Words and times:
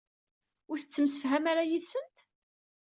Ur 0.71 0.77
tettemsefham 0.79 1.45
ara 1.51 1.69
yid-sent? 1.69 2.15